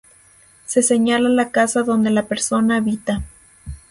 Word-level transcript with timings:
Se 0.65 0.81
señala 0.81 1.29
la 1.29 1.51
casa 1.51 1.83
donde 1.83 2.09
la 2.09 2.25
persona 2.25 2.77
habita. 2.77 3.21